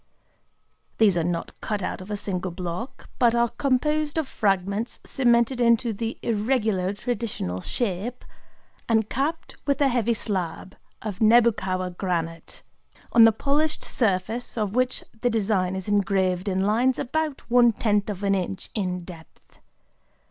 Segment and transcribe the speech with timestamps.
[0.97, 5.61] These are not cut out of a single block, but are composed of fragments cemented
[5.61, 8.25] into the irregular traditional shape,
[8.89, 12.63] and capped with a heavy slab of Nebukawa granite,
[13.11, 18.09] on the polished surface of which the design is engraved in lines about one tenth
[18.09, 19.59] of an inch in depth.